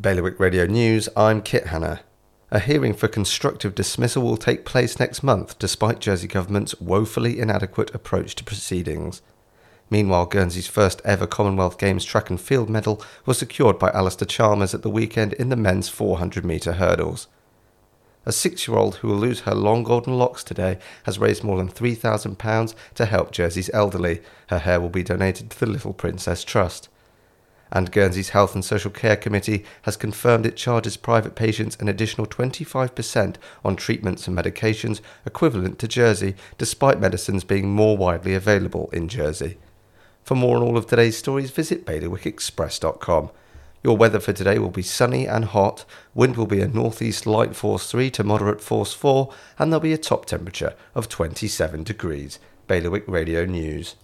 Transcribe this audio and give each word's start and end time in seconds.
Bailiwick 0.00 0.40
Radio 0.40 0.64
News, 0.64 1.10
I'm 1.14 1.42
Kit 1.42 1.66
Hanna. 1.66 2.00
A 2.50 2.58
hearing 2.58 2.94
for 2.94 3.06
constructive 3.06 3.74
dismissal 3.74 4.22
will 4.22 4.38
take 4.38 4.64
place 4.64 4.98
next 4.98 5.22
month 5.22 5.58
despite 5.58 6.00
Jersey 6.00 6.26
Government's 6.26 6.80
woefully 6.80 7.38
inadequate 7.38 7.94
approach 7.94 8.34
to 8.36 8.44
proceedings. 8.44 9.20
Meanwhile, 9.90 10.24
Guernsey's 10.26 10.68
first 10.68 11.02
ever 11.04 11.26
Commonwealth 11.26 11.76
Games 11.76 12.06
track 12.06 12.30
and 12.30 12.40
field 12.40 12.70
medal 12.70 13.02
was 13.26 13.36
secured 13.36 13.78
by 13.78 13.90
Alistair 13.90 14.24
Chalmers 14.24 14.72
at 14.72 14.80
the 14.80 14.88
weekend 14.88 15.34
in 15.34 15.50
the 15.50 15.56
men's 15.56 15.90
400 15.90 16.46
metre 16.46 16.74
hurdles. 16.74 17.26
A 18.24 18.32
six 18.32 18.66
year 18.66 18.78
old 18.78 18.96
who 18.96 19.08
will 19.08 19.16
lose 19.16 19.40
her 19.40 19.54
long 19.54 19.82
golden 19.82 20.16
locks 20.16 20.42
today 20.42 20.78
has 21.02 21.18
raised 21.18 21.44
more 21.44 21.58
than 21.58 21.68
£3,000 21.68 22.74
to 22.94 23.04
help 23.04 23.32
Jersey's 23.32 23.68
elderly. 23.74 24.22
Her 24.46 24.60
hair 24.60 24.80
will 24.80 24.88
be 24.88 25.02
donated 25.02 25.50
to 25.50 25.60
the 25.60 25.66
Little 25.66 25.92
Princess 25.92 26.42
Trust 26.42 26.88
and 27.72 27.92
Guernsey's 27.92 28.30
Health 28.30 28.54
and 28.54 28.64
Social 28.64 28.90
Care 28.90 29.16
Committee 29.16 29.64
has 29.82 29.96
confirmed 29.96 30.46
it 30.46 30.56
charges 30.56 30.96
private 30.96 31.34
patients 31.34 31.76
an 31.76 31.88
additional 31.88 32.26
25% 32.26 33.36
on 33.64 33.76
treatments 33.76 34.26
and 34.26 34.36
medications 34.36 35.00
equivalent 35.24 35.78
to 35.78 35.88
Jersey, 35.88 36.34
despite 36.58 37.00
medicines 37.00 37.44
being 37.44 37.70
more 37.70 37.96
widely 37.96 38.34
available 38.34 38.90
in 38.92 39.08
Jersey. 39.08 39.58
For 40.22 40.34
more 40.34 40.56
on 40.56 40.62
all 40.62 40.76
of 40.76 40.86
today's 40.86 41.16
stories, 41.16 41.50
visit 41.50 41.84
bailiwickexpress.com. 41.86 43.30
Your 43.82 43.96
weather 43.96 44.20
for 44.20 44.34
today 44.34 44.58
will 44.58 44.70
be 44.70 44.82
sunny 44.82 45.26
and 45.26 45.46
hot, 45.46 45.86
wind 46.14 46.36
will 46.36 46.46
be 46.46 46.60
a 46.60 46.68
northeast 46.68 47.26
light 47.26 47.56
force 47.56 47.90
3 47.90 48.10
to 48.10 48.24
moderate 48.24 48.60
force 48.60 48.92
4, 48.92 49.32
and 49.58 49.72
there'll 49.72 49.80
be 49.80 49.94
a 49.94 49.98
top 49.98 50.26
temperature 50.26 50.74
of 50.94 51.08
27 51.08 51.82
degrees. 51.82 52.38
Bailiwick 52.66 53.08
Radio 53.08 53.46
News. 53.46 53.96